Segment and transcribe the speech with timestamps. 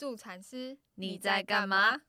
[0.00, 2.00] 助产师，你在干嘛？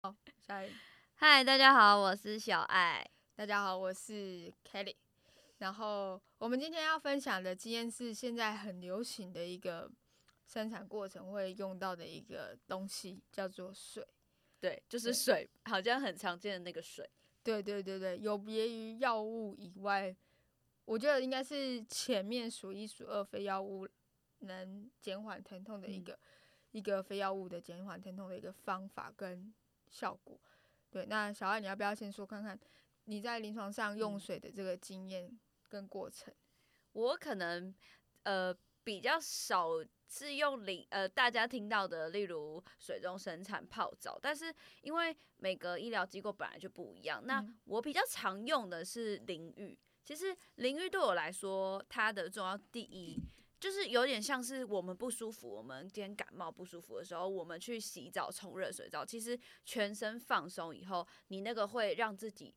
[0.00, 0.14] 好，
[0.46, 0.70] 下一，
[1.16, 3.04] 嗨，大家好，我是小爱。
[3.34, 4.94] 大家好，我是 Kelly。
[5.58, 9.90] 然后我们今天要分享的经验是现在很流行的一个
[10.46, 14.06] 生产过程会用到的一个东西，叫做水。
[14.62, 17.04] 对，就是水，好像很常见的那个水。
[17.42, 20.14] 对对对对，有别于药物以外，
[20.84, 23.88] 我觉得应该是前面数一数二非药物
[24.38, 26.18] 能减缓疼痛的一嗯个、
[26.70, 29.52] 一个非药物的减缓疼痛的一个方法跟
[29.90, 30.38] 效果。
[30.92, 32.56] 对，那小艾你要不要先说看看
[33.06, 35.28] 你在临床上用嗯水的这个经验
[35.68, 36.32] 跟过程？
[36.92, 37.74] 我可能
[38.22, 39.70] 呃比较少
[40.12, 49.78] 是用淋呃大家听到的，例如水中生产泡澡，但是因为每个医疗机构本来就不一样，那嗯我比较常用的是淋浴。
[50.04, 53.18] 其实淋浴对我来说，它的重要第一。
[53.58, 62.52] 就是有点像是我们不舒服，我们今天感冒不舒服的时候，我们去洗澡冲热水澡，其实全身放松以后，你那个会让自己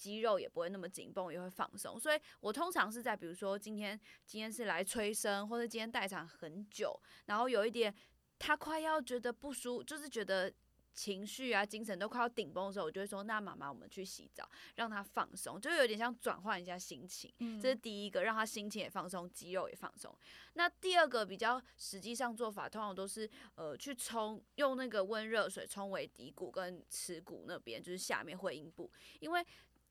[0.00, 2.00] 肌肉也不会那么紧绷，也会放松。
[2.00, 7.94] 所以我通常是在比如说今天今天是来催生，或者今天待产很久，然后有一点
[8.38, 10.50] 他快要觉得不舒，就是觉得
[10.92, 20.14] 情绪啊、精神都快要顶崩的时候，我就会说：“那妈妈，我们去洗澡，让他放松，就有点像转换一下心情。”嗯这是第一个，让他心情也放松，肌肉也放松。
[20.54, 29.46] 那第二个比较实际上做法，通常都是呃去冲，用那个温热水冲尾骶骨跟耻骨那边，就是下面会阴部，因为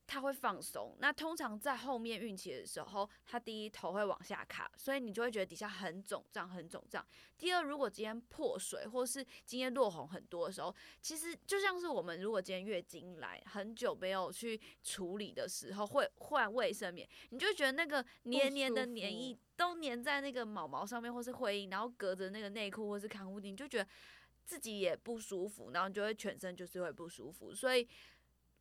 [0.09, 0.97] 它会放松。
[0.99, 7.05] 那通常在后面孕期的时候，它第一头会往下卡，所以你就会觉得底下很肿胀，很肿胀。
[7.37, 23.87] 第二，如果今天破水或是今天落红很多的时候，其实就像是我们如果今天月经来很久没有去处理的时候，会换卫生棉，你就觉得那个黏黏的黏液都粘在那个毛毛上面，或是会阴，然后隔着那个内裤或是康护垫，你就觉得
[24.43, 27.87] 自己也不舒服，然后你就会全身就是会不舒服，所以。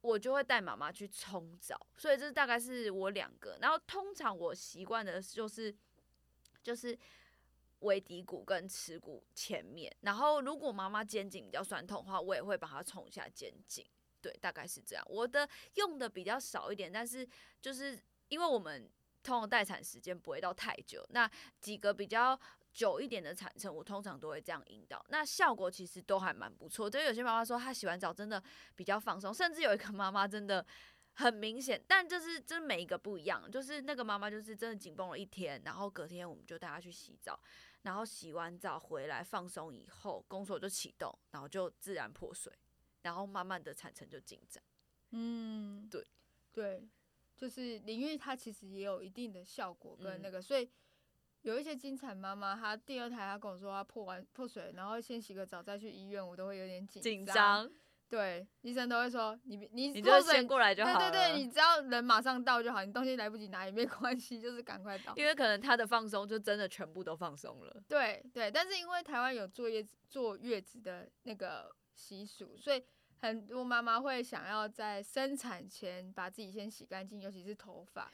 [0.00, 3.58] 我就会带妈妈去冲澡，所以这大概是我两个。
[3.60, 5.74] 然后通常我习惯的就是
[6.62, 6.96] 就是
[7.80, 13.86] 尾骶骨跟耻骨前面，然后如果妈妈肩颈比较酸痛的话，我也会帮她冲一下肩颈。
[14.20, 15.04] 对，大概是这样。
[15.08, 17.28] 我的用的比较少一点，但是
[17.60, 17.96] 就是
[18.28, 18.90] 因为我们
[19.22, 21.30] 通常待产时间不会到太久，那
[21.60, 22.38] 几个比较
[22.78, 26.88] 久一点的产程，我通常都会这样引导，那效果其实都还蛮不错。
[26.88, 28.40] 就有些妈妈说她洗完澡真的
[28.76, 30.64] 比较放松，甚至有一个妈妈真的
[31.14, 37.36] 很明显，但就是真每一个不一样，就是那个妈妈就是真的紧绷了一天，然后隔天我们就带她去洗澡，
[37.82, 42.52] 然后洗完澡回来放松以后，宫缩就启动，然后就自然破水，
[43.02, 44.62] 然后慢慢的产程就进展。
[45.10, 46.06] 嗯，对
[46.52, 46.88] 对，
[47.36, 50.70] 就是淋浴它其实也有一定的效果跟嗯那个，所以
[51.48, 57.34] 有一些经产妈妈，她第二胎她跟我说她破完破水，然后先洗个澡再去医院，我都会有点紧紧张。
[57.34, 57.70] 张，
[58.06, 60.98] 对，医生都会说你你你就先过来就好了。
[60.98, 65.12] 对对对，你只要人马上到就好，你东西来不及拿也没关系，就是赶快到。
[65.16, 67.82] 因为可能他的放松就真的全部都放松了。
[67.88, 72.84] 对对，但是因为台湾有坐月子坐月子的那个习俗，所以
[73.20, 78.12] 很多妈妈会想要在生产前把自己先洗干净，尤其是头发。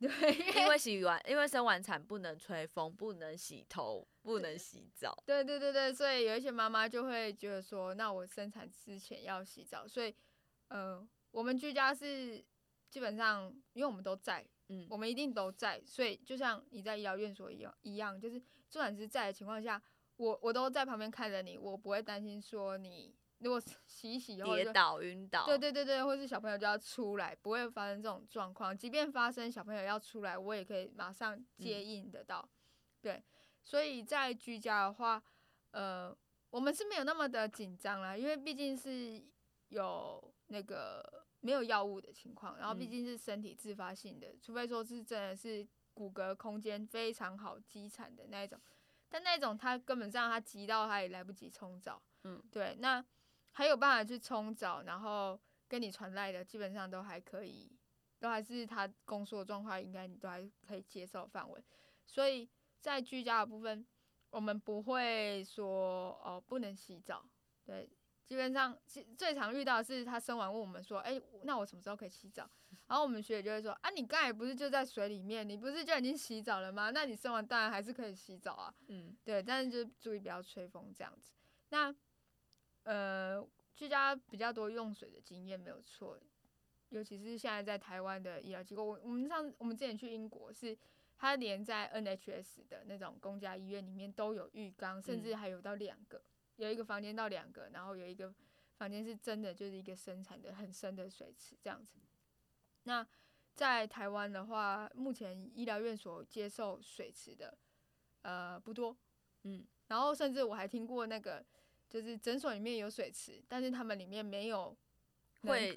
[0.08, 5.14] 对，因为洗完，因为生完产不能吹风，不能洗头，不能洗澡。
[5.26, 10.14] 对对对对，所以有一些妈妈就会觉得说，那我生产之前要洗澡，所以，
[10.68, 12.42] 呃，我们居家是
[12.88, 18.40] 基本上，因为我们都在，嗯我们一定都在，所以就像你在医疗院所一样，一样，就是
[18.70, 19.82] 助产师在的情况下，
[20.16, 25.44] 我我都在旁边看着你，我不会担心说你如果洗一洗以后就跌倒、晕倒。
[25.46, 28.76] 对对对对，或是小朋友就要出来，不会发生这种状况。
[28.76, 32.48] 即便发生小朋友要出来，我也可以马上接应得到。
[33.00, 33.22] 对，
[33.64, 35.22] 所以在居家的话，
[35.70, 36.16] 呃，
[36.50, 39.22] 我们是没有那么的紧张啦，因为毕竟是
[39.68, 48.60] 有那个没有药物的情况，然后毕嗯竟是身体自发性的，除非说是真的是骨骼空间非常好积产的那一种，
[49.08, 52.02] 但那种他根本上他急到他也来不及冲澡。
[52.24, 53.02] 嗯，对，那
[53.52, 55.38] 还有办法去冲澡，然后
[55.68, 57.70] 跟你传来的基本上都还可以，
[58.18, 61.62] 都还是他宫缩的状况，应该你都还可以接受范围。
[62.06, 62.48] 所以
[62.80, 63.86] 在居家的部分，
[64.30, 67.24] 我们不会说哦不能洗澡，
[67.64, 67.88] 对，
[68.24, 68.78] 基本上
[69.16, 72.48] 最常遇到的是他生完问我们说，哎、那我什么时候可以洗澡？
[72.86, 76.90] 然后我们学姐就会说，啊，你刚才不是就在水里面，你不是就已经洗澡了吗？
[76.90, 78.74] 那你生完当然还是可以洗澡啊。
[78.88, 81.32] 嗯，对，但是就注意不要吹风这样子。
[81.68, 81.94] 那
[82.84, 86.18] 呃，居家比较多用水的经验没有错，
[86.88, 90.76] 尤其是现在在台湾的医疗机构，我我们上我们之前去英国是，
[91.16, 96.22] 它连在 NHS 的那种公家医院里面都有浴缸，甚至还有到两个，
[96.56, 98.34] 有一个房间到两个，然后有一个
[98.76, 101.98] 房间是真的就是一个生产的很深的水池这样子。
[102.84, 103.06] 那
[103.54, 107.56] 在台湾的话，目前医疗院所接受水池的，
[108.22, 108.96] 呃不多，
[109.42, 111.44] 嗯，然后甚至我还听过那个，
[111.90, 114.74] 就是诊所里面有水池，但是他们里面没有
[115.42, 115.76] 会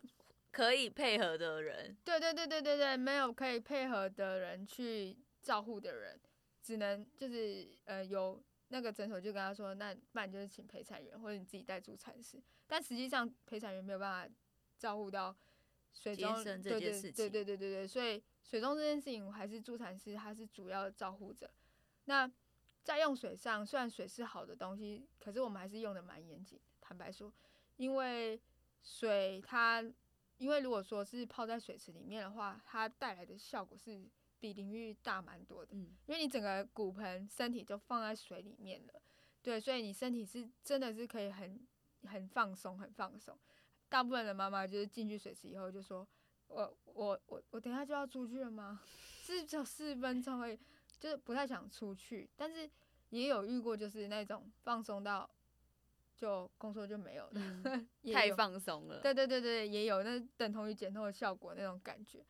[0.52, 6.22] 可以配合的人，对对对对对对，没有可以配合的人去照护的人，
[6.62, 14.36] 只能就是呃有那个诊所就跟他说，那不然就是请陪产员或者你自己带助产士，但实际上陪产员没有办法
[14.78, 15.36] 照顾到
[15.92, 21.50] 水中，这对件事情对对对对对对，所以水中这件事情还是助产师他是主要的照护者。
[22.06, 22.30] 那
[22.84, 26.60] 在用水上，虽然水是好的东西，可是我们还是用的蛮严谨。
[26.82, 27.32] 坦白说，
[27.78, 28.40] 因为
[28.84, 29.82] 水它，
[30.38, 34.06] 因为如果说是泡在水池里面的话，它带来的效果是
[34.40, 35.72] 比淋浴大蛮多的。
[35.74, 39.02] 嗯，因为你整个骨盆身体就放在水里面了，
[39.42, 41.66] 对，所以你身体是真的是可以很
[42.04, 43.38] 很放松，很放松。
[43.88, 46.06] 大部分的妈妈就是进去水池以后就说，
[46.48, 48.82] 我我我我等一下就要出去了吗？
[49.24, 50.60] 是只有四分钟而已，
[51.04, 52.30] 就是不太想出去。
[52.38, 52.70] 但是
[53.10, 55.30] 也有遇过就是那种放松到
[56.16, 62.26] 就工作就没有的， 嗯太放松了，对对对对，也有那等同于减痛的效果那种感觉。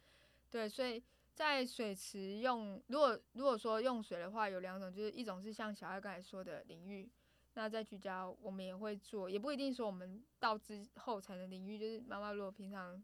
[0.49, 1.03] 对，所以
[1.35, 7.07] 在水池用，如果如果说用水的话，有两种，就是一种是像小爱刚才说的淋浴，
[7.53, 13.03] 那在居家我们也会做，也不一定说我们到之后才能淋浴，就是妈妈如果平常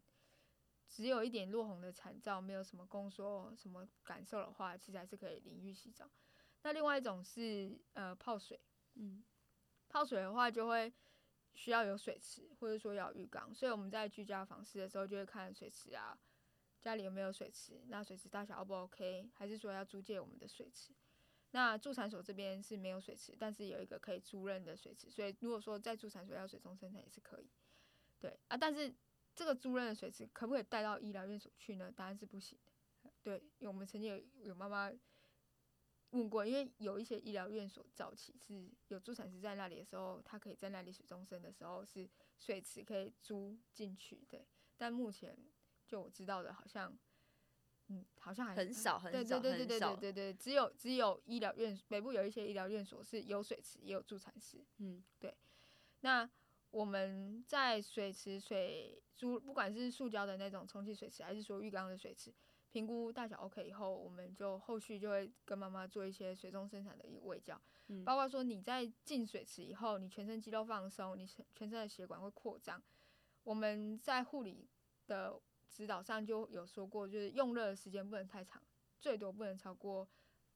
[0.89, 6.09] 只有一点落红的惨照，没有什么宫缩什么感受的话，其实还是可以淋浴洗澡。
[6.63, 8.59] 那另外一种是呃泡水，
[8.95, 9.24] 嗯，
[9.88, 10.91] 泡水的话就会
[11.53, 16.18] 需要有水池，或者说要有浴缸，所以我们在居家访视的时候就会看水池啊，
[16.81, 20.91] 家里有没有水池，那水池大小 O 不 OK，还是说要租借我们的水池？
[21.51, 27.50] 那助产所这边是没有水池，但是有一个可以租赁的水池，所以如果说在助产所要水中生产也是可以。
[28.19, 28.94] 对啊，但是
[29.39, 31.89] 这个租赁的水池可不可以带到医疗院所去呢？
[31.95, 33.09] 答案是不行的。
[33.24, 34.91] 对，因为我们曾经有有妈妈
[36.09, 42.06] 问过，因为有一些医疗院所早期是有助产师在那里的时候，他可以在那里水中生的时候是
[42.38, 44.45] 水池可以租进去，对。
[44.75, 45.39] 但目前
[45.88, 46.94] 就我知道的，好像，
[47.88, 55.33] 嗯，好像还很少很对少对对对对对对对，只有只有医疗院北部有一些医疗院所是有水池也有助产师，嗯，对
[56.01, 56.30] 那
[56.71, 62.33] 我们在水池水珠，不管是塑胶的那种充气水池，还是说浴缸的水池，
[62.69, 72.81] 评估大小 OK 以后，我们就后续就会跟妈妈做一些水中生产的一个喂教，嗯包括说你在进水池以后，你全身肌肉放松，你全全身的血管会扩张。
[73.44, 74.69] 我们在护理
[75.07, 78.62] 的指导上就有说过，就是用热的时间不能太长，
[79.00, 80.07] 最多不能超过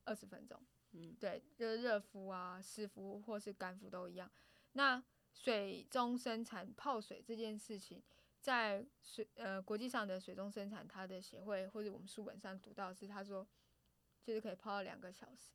[0.03, 0.61] 二十分钟。
[0.91, 4.29] 嗯，对，就是热敷啊、湿敷或是干敷都一样。
[4.73, 8.01] 那水中生产泡水这件事情，
[8.39, 13.45] 在水呃国际上的水中生产它的协会或者我们书本上读到是，他说
[14.23, 15.53] 就是可以泡到两个小时。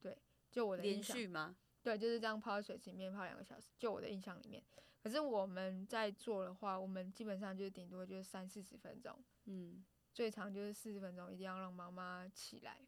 [0.00, 0.16] 对，
[0.50, 1.56] 就我的印连象续吗？
[1.82, 4.62] 对，就是这样泡在水池里面泡两个小时，就我的印象里面。
[5.00, 12.84] 可是我们在做的话，我们基本上就是顶多就是三四十分钟，嗯，最长就是四十分钟，一定要让妈妈起来。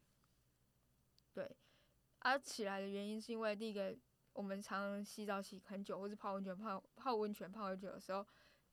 [1.33, 1.49] 对，
[2.19, 3.97] 而、起来的原因是因为第一个，
[4.33, 8.25] 我们常常洗澡洗很久，或是泡温泉泡泡温泉泡很久的时候，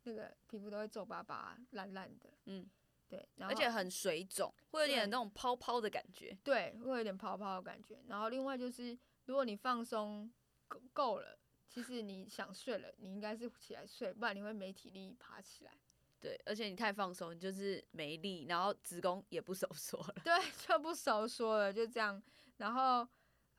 [0.04, 2.30] 那个皮肤都会皱巴巴、烂烂的。
[2.44, 2.68] 嗯，
[3.08, 6.36] 对，然后而且很水肿，会有点那种泡泡的感觉。
[6.42, 8.00] 对，会有点泡泡的感觉。
[8.06, 8.96] 然后另外就是，
[9.26, 10.32] 如果你放松
[10.66, 15.72] 够够了，其实你想睡了，你应该是起来睡，不然你会没体力爬起来。
[16.20, 20.14] 对，而且你太放松，你就是没力，然后子宫也不收缩了。
[20.24, 20.34] 对，
[20.66, 22.20] 就不收缩了，就这样。
[22.56, 23.06] 然后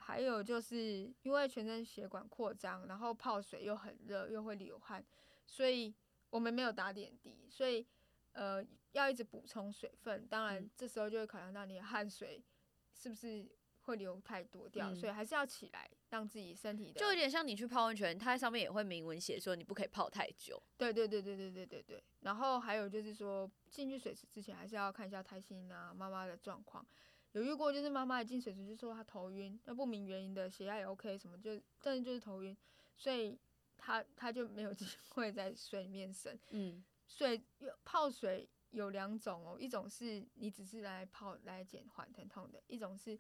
[0.10, 5.06] 还有就是因为全身血管扩张，然后泡水又很热，又会流汗，
[5.46, 5.94] 所以
[6.32, 7.86] 我们没有打点滴，所以
[8.32, 10.28] 呃要一直补充水分。
[10.28, 12.44] 当然嗯这时候就会考量到你的汗水
[12.92, 13.48] 是不是
[13.84, 20.62] 会流太多掉，嗯所以还是要起来，让自己身体的就有点像你去泡温泉，它上面也会明文写说你不可以泡太久。
[20.76, 22.04] 对对对对对对对对。
[22.22, 26.86] 然后还有就是说，进去水池之前还是要看一下胎心啊、妈妈的状况。
[27.34, 32.56] 有遇过就是妈妈一进水池就说她头晕，那不明原因的血压也 OK 什么就，但是就是头晕，
[32.98, 33.38] 所以
[33.78, 36.38] 她她就没有 机会在水里面生。
[36.50, 43.20] 嗯，水有泡水有两种哦，一种是你只是来泡来减缓疼痛的，一种是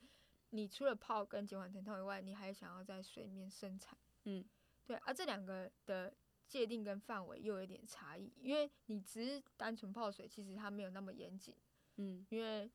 [0.50, 3.98] 你除了泡跟减缓疼痛以外，你还想要在水里面生产。
[4.24, 4.44] 嗯，
[4.86, 6.12] 对啊，这两个的
[6.48, 11.56] 界定跟范围又有点差异，因为你只是单纯泡水，其实它没有那么严谨，
[11.98, 12.70] 嗯因为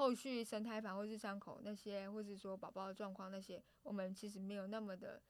[0.00, 5.20] 后续生胎盘或是伤口那些，或是说宝宝的状况那些，我们其实没有那么的，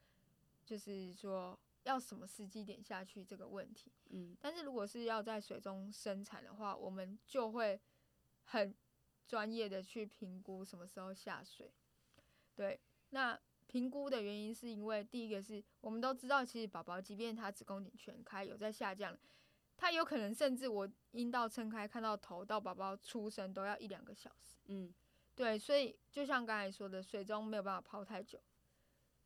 [0.65, 3.91] 就是说要什么时机点下去这个问题。
[4.11, 7.77] 嗯但是如果是要在水中生产的话，我们就会
[8.45, 8.73] 很
[9.27, 11.69] 专业的去评估什么时候下水。
[12.55, 13.37] 对，那
[13.67, 19.17] 评估的原因是因为第一个是我们都知道，其实宝宝即便他子宫颈全开有在下降，
[19.81, 24.59] 他有可能甚至我阴道撑开看到头到宝宝出生都要一两个小时。
[24.67, 24.93] 嗯
[25.35, 28.39] 对，所以就像刚才说的，水中没有办法泡太久，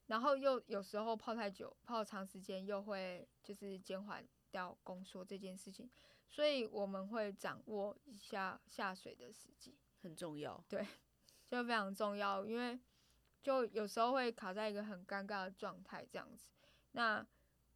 [0.07, 5.89] 然后又有时候泡太久、泡长时间又会就是减缓掉宫缩这件事情，
[6.29, 10.63] 所以我们会掌握一下下水的时机，很重要。
[10.69, 10.87] 对
[11.45, 12.79] 就非常重要，因为
[13.43, 16.47] 就有时候会卡在一个很尴尬的状态这样子，
[16.93, 17.27] 那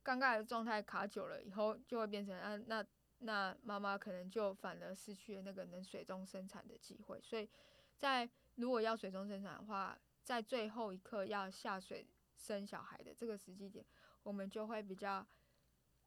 [0.04, 2.86] 尴尬的状态卡久了以后，就会变成啊那
[3.20, 7.50] 那妈妈可能就反而失去了那个能水中生产的机会，所以
[7.98, 13.86] 在如果要水中生产的话，在最后一刻要下水生小孩的这个时机点，
[14.24, 15.28] 我们就会比较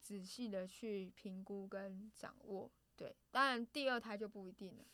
[0.00, 2.70] 仔细的去评估跟掌握。
[2.96, 4.84] 对，当然第二胎就不一定了。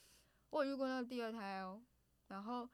[0.51, 1.83] 我有遇过那个第二胎哦，
[2.29, 2.69] 然后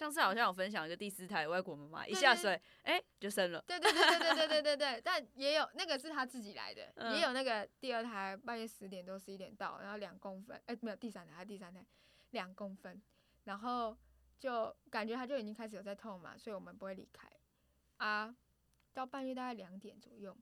[0.00, 3.62] 上次好像有分享一个第四胎外国妈妈，一下水，哎、就生了。
[3.66, 11.84] 对对对对对对对对对， 但也有那个是她自己来的，嗯也有那个第二胎半夜十点多十一点到，然后两公分，哎、没有第三胎，他第三胎
[12.30, 12.98] 两公分，
[13.44, 13.94] 然后
[14.38, 17.28] 就感觉他就已经开始有在痛嘛，所以我们不会离开
[17.98, 18.34] 啊，
[18.94, 20.34] 到半夜大概两点左右，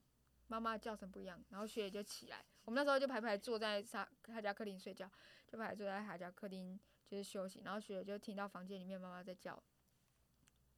[0.46, 5.10] 妈妈叫声不一样，然后雪姐就起来，我们那时候就排排坐在沙他家客厅睡觉，
[5.48, 9.60] 就排排坐在他家客厅就是休息，然后学姐就听到房间里面妈妈在叫，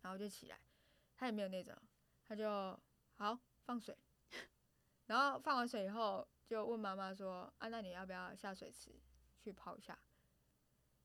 [0.02, 0.58] 然后就起来，
[1.16, 1.74] 他也没有那种。
[2.26, 2.48] 他就
[3.16, 3.96] 好放水，
[5.06, 8.92] 然后放完水以后就问妈妈说：“啊，那你要不要下水池
[9.42, 9.98] 去泡一下？”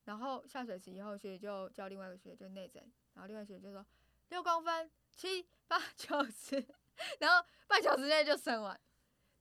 [0.05, 2.84] 然后下水池以后，学姐就叫另外一个学姐就内诊，
[3.15, 3.84] 然后另外一个学姐就说
[4.29, 6.63] 六公分、七八九十，
[7.20, 8.79] 然后半小时内就生完。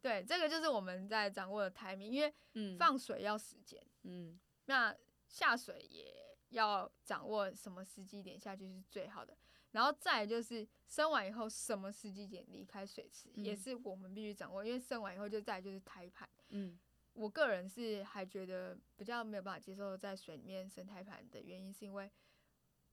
[0.00, 4.96] 对，这个就是我们在掌握的 timing，因为嗯，放水要时间，嗯那
[5.34, 6.14] 下水也
[6.50, 9.36] 要掌握什么时机点下去是最好的。
[9.72, 14.64] 然后再就是生完以后什么时机点离开水池，也嗯是我们必须掌握。
[14.64, 16.78] 因为生完以后就再就是胎盘，嗯
[17.14, 22.08] 我个人是还觉得比较没有办法接受在水里面生胎盘的原因，是因为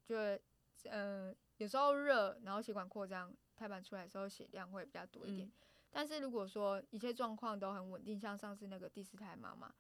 [0.04, 0.16] 就
[0.90, 5.48] 呃有时候热，然后血管扩张，胎盘出来的时候血量会比较多一点。
[5.48, 5.52] 嗯
[5.94, 9.76] 但是如果说一切状况都很稳定，像上次那个第四胎妈妈，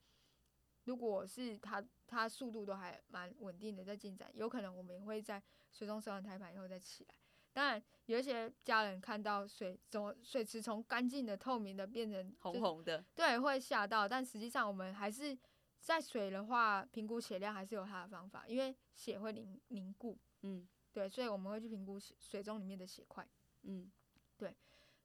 [0.86, 7.16] 如果是它它速度都还蛮稳定的在进展，有可能我们也会在水中生完胎盘以后再起来。
[7.54, 15.38] 当然，有一些家人看到水从水池从干净的、透明的变成红红的，对，会吓到，但实际上我们还是
[15.82, 23.28] 在水的话，评估血量还是有它的方法，因为血会凝凝固，嗯对，所以我们会去评估血水中里面的血块。
[23.64, 23.92] 嗯
[24.38, 24.56] 对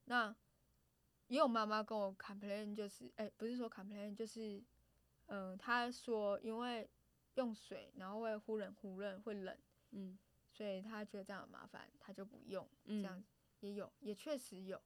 [0.04, 0.34] 那
[1.26, 4.62] 也有妈妈跟我 complain，就是，哎、不是说 complain，就是，
[5.26, 6.88] 嗯、他说因为
[7.34, 9.56] 用水，然后会忽冷忽热，会冷，
[9.90, 10.18] 嗯
[10.52, 12.66] 所以他觉得这样很麻烦，他就不用。
[12.84, 13.22] 嗯，这样
[13.60, 14.80] 也有，也确实有。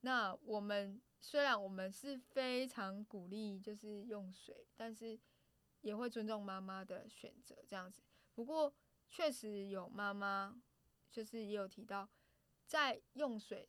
[0.00, 5.18] 那我们虽然我们是非常鼓励就是用水，但是
[5.80, 8.02] 也会尊重妈妈的选择这样子。
[8.34, 8.74] 不过
[9.08, 10.60] 确实有妈妈
[11.10, 12.08] 就是也有提到，
[12.66, 13.68] 在用水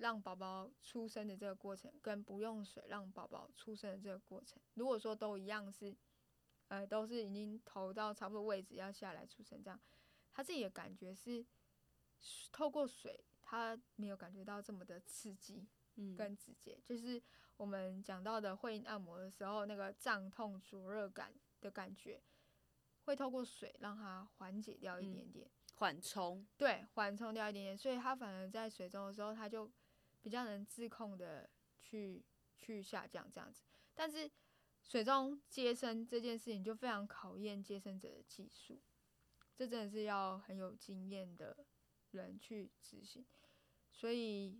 [0.00, 5.96] 让宝宝出生的这个过程，跟不用水让宝宝出生的这个过程，如果说都一样是，
[6.68, 9.80] 呃，都是已经投到差不多位置要下来出生这样，
[10.32, 11.44] 他自己的感觉是
[12.50, 16.14] 透过水，他没有感觉到这么的刺激嗯。
[16.16, 17.22] 跟直接，就是
[17.56, 22.22] 我们讲到的会阴按摩的时候，那个胀痛灼热感的感觉，
[23.04, 29.70] 会透过水让它缓解掉一嗯点点，缓冲，对，缓冲掉一点点，所以他反而在水中的时候，他就
[30.22, 31.48] 比较能自控的
[31.80, 32.24] 去
[32.58, 33.62] 去下降这样子。
[33.94, 34.30] 但是
[34.82, 38.80] 水中接生这件事情就非常考验接生者的技术，
[39.54, 41.64] 这真的是要很有经验的
[42.10, 43.24] 人去执行。
[43.92, 44.58] 所以，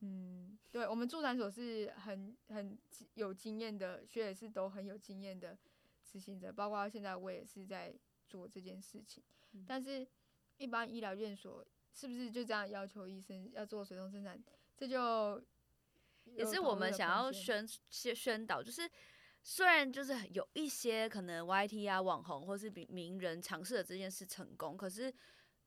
[0.00, 2.78] 嗯，对我们助产所是很很
[3.14, 5.58] 有经验的，学也是都很有经验的
[6.04, 7.94] 执行者，包括现在我也是在
[8.26, 9.22] 做这件事情。
[9.52, 10.06] 嗯但是，
[10.56, 14.42] 一般医疗院所是不是就这样要求医生要做水中生产？
[14.80, 15.38] 这就
[16.24, 18.90] 也是我们想要宣宣宣导，就是
[19.42, 25.12] 虽然就是有一些可能 YT 啊网红或是名名人尝试了这件事成功，可是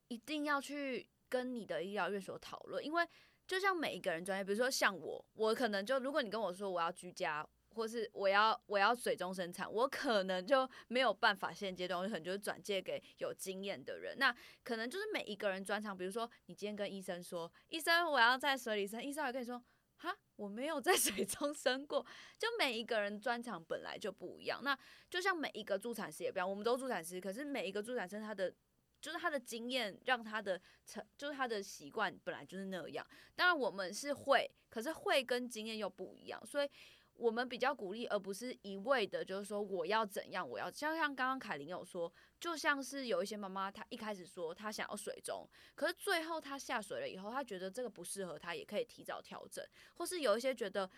[0.08, 3.08] 一定要去跟你的医疗院所讨论，因为
[3.46, 14.18] 就像每一个人专业，比如说像我，我可能就如果你跟我说我要居家，或是我要我要水中生产，我可能就没有办法现阶段，我可能就是转借给有经验的人。
[14.18, 19.62] 那可能就是每一个人专长，比如说你今天跟医生说，医生我要在水里生，医生还跟你说，
[19.98, 22.06] 哈，我没有在水中生过。
[22.38, 24.78] 就每一个人专长本来就不一样，那
[25.10, 28.54] 就像每一个助产师也不一样，我们都助产师，可是每一个助产师他的。
[29.04, 33.06] 就是他的经验让他的成，就是他的习惯本来就是那样。
[33.36, 36.70] 当然我们是会，可是会跟经验又不一样，所以
[37.16, 49.66] 我们比较鼓励，而不是一味的，就是说我要怎样，我要像像刚刚凯琳有说，就像是有一些妈妈，她一开始说她想要水中，可是最后她下水了以后，她觉得这个不适合她，也可以提早调整，
[49.96, 50.90] 或是有一些觉得。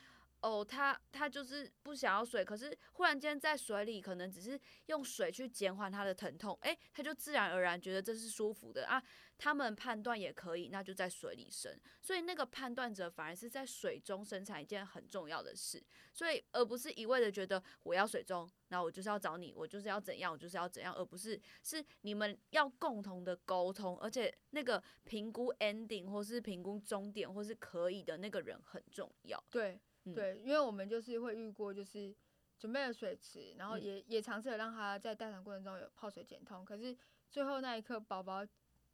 [0.45, 9.01] 哦，他他就是不想要水，可是忽然间在水里，可能只是用水去减缓他的疼痛，诶，他就自然而然觉得这是舒服的啊。
[9.39, 11.75] 他们判断也可以，那就在水里生。
[11.99, 15.83] 所以那个判断者反而是在水中生产一件很重要的事，
[16.13, 29.43] 所以而不是一味的觉得我要水中，那我就是要找你，我就是要怎样，我就是要怎样，而不是是你们要共同的沟通，而且那个评估 ending 或是评估终点或是可以的那个人很重要。
[29.49, 29.81] 对。
[30.13, 32.15] 对，因为我们就是会遇过，就是
[32.59, 36.95] 准备了水池，然后也也尝试了让他在待产过程中有泡水减痛，可是
[37.31, 38.45] 最后那一刻，宝宝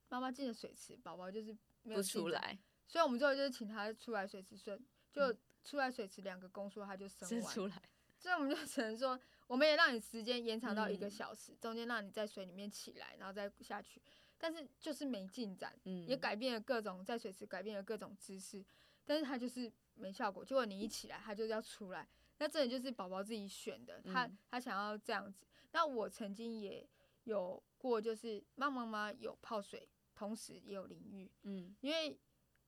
[0.09, 7.81] 妈妈进了水池，宝宝就是没有出来，所以我们最后就是请他出来水池顺，就出来水池两个宫缩他就生完，出来，
[8.17, 14.01] 所以我们就只能说，我们也让你时间延长到一个小时，中间让你在水里面起来，然后再下去，
[14.37, 15.77] 但是就是没进展，
[16.07, 18.63] 也改变了各种在水池改变了各种姿势，
[19.05, 19.71] 但是他就是。
[20.01, 22.07] 没效果，结果你一起来，他就要出来。
[22.39, 25.45] 那这里就是宝宝自己选的，他他想要这样子。
[25.71, 26.85] 那我曾经也
[27.25, 31.31] 有过，就是妈妈妈有泡水，同时也有淋浴。
[31.43, 32.19] 嗯，因为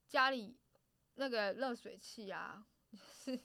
[0.08, 0.56] 家里
[1.16, 3.40] 那个热水器啊， 是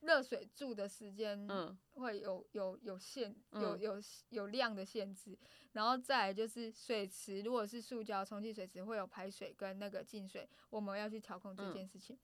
[0.00, 5.36] 热水住的时间，嗯，会有有有限，有有有量的限制。
[5.72, 12.18] 然后再来就是水池，如果是塑胶充气水池，会有排水跟那个进水，我们要去调控这件事情。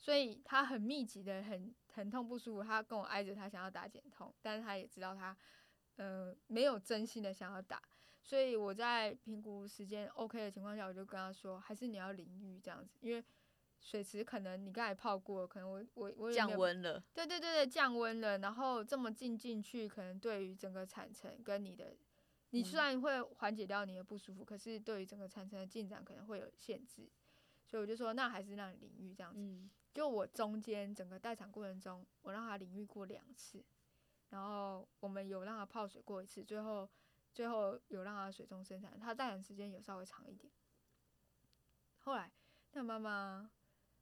[0.00, 5.36] 所以他很密集的，很疼痛不舒服，他跟我挨着，他想要打减痛，但是他也知道他，
[5.96, 7.82] 呃，没有真心的想要打，
[8.22, 13.22] 所以我在评估时间 OK 的情况下，我就跟他说，还是你要淋浴这样子，因为
[13.78, 21.94] 水池可能你刚才泡过，可能我我我降温了，对对对对，降温了，然后这么近进去，可能对于整个产程跟你的，
[22.50, 27.10] 你虽然会缓解掉你的不舒服，可是对于整个产程的进展可能会有限制，
[27.66, 29.68] 所以我就说，那还是让你淋浴这样子。
[29.92, 33.64] 就我中间整个待产过程中，我让他淋浴过两次，
[34.30, 36.88] 然后我们有让他泡水过一次，最后
[37.32, 40.52] 最后有让他水中生产，他待产时间有稍微长一点。
[41.98, 42.32] 后来
[42.72, 43.50] 那妈妈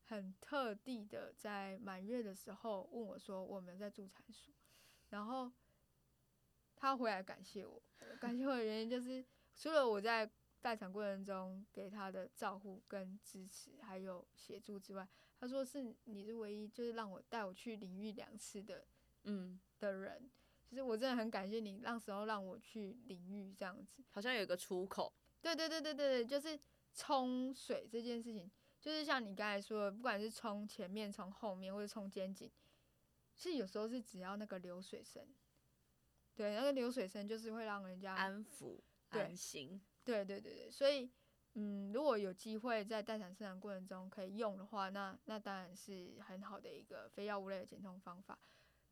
[0.05, 4.55] 很特地的在满月的时候问我说：“我们在助产所。”
[5.11, 5.51] 然后
[6.77, 7.83] 他回来感谢我，
[8.21, 9.25] 感谢我的原因就是
[9.57, 15.09] 除了我在待产过程中给他的照顾跟支持还有协助之外。
[15.41, 18.85] 他说是你是唯一就是让我带我去淋浴两次的，
[19.23, 20.29] 嗯的人，
[20.69, 25.13] 其实我真的很感谢你，那时候让我去淋浴这样子，好像有一个出口。
[25.41, 26.59] 对对对对对对，就是
[26.93, 32.51] 冲水这件事情，就是像你刚才说的，不管是冲前面、冲后面或者冲肩颈，
[33.37, 35.25] 其实有时候是只要那个流水声，
[36.35, 39.81] 对，那个流水声就是会让人家安抚、安心。
[40.17, 41.11] 对对对对，所以。
[41.55, 48.39] 嗯，如果有机会在待产生产过程中可以用的话，那那当然是很好的一个非药物类的减痛方法，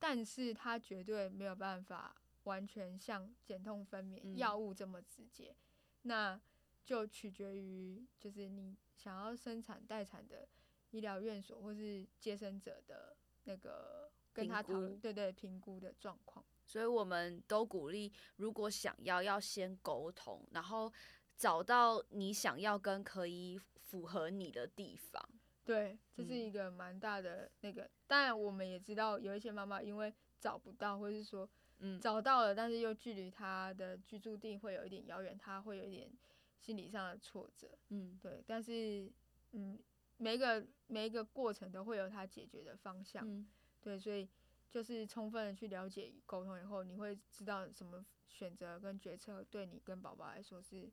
[0.00, 5.54] 但是它绝对没有办法完全像减痛分娩药物这么直接，
[6.02, 6.40] 那
[6.82, 10.48] 就取决于就是你想要生产待产的
[10.90, 16.44] 医疗院所或是接生者的那个跟他讨论，对对，评估的状况。
[16.66, 20.92] 所以我们都鼓励，如果想要要先沟通，然后。
[21.38, 25.22] 找到你想要跟可以符合你的地方，
[25.66, 27.90] 对，这是一个蛮大的那个。
[28.06, 31.46] 当然，我们也知道有一些妈妈因为找不到，或是说，
[31.80, 36.10] 嗯，找到了，但是又距离她的居住地会有一点遥远，她会有一点
[36.58, 38.42] 心理上的挫折，嗯，对。
[38.46, 39.12] 但是，
[39.52, 39.78] 嗯，
[40.16, 43.46] 每一个每一个过程都会有它解决的方向，嗯
[43.82, 44.26] 对，所以
[44.70, 50.90] 就是充分的去了解沟通以后，你会知道什么选择跟决策对你跟宝宝来说是。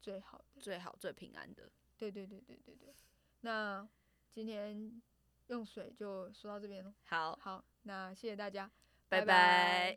[0.00, 2.92] 最好的，最好最平安的，对对对对对对。
[3.42, 3.88] 那
[4.32, 5.00] 今天
[5.46, 6.92] 用水就说到这边了。
[7.04, 8.68] 好，好，那谢谢大家，
[9.08, 9.96] 拜拜。